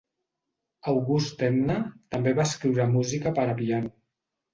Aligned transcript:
August 0.93 1.43
Enna 1.47 1.75
també 2.15 2.33
va 2.39 2.45
escriure 2.51 2.87
música 2.95 3.35
per 3.37 3.45
a 3.53 3.55
piano. 3.61 3.93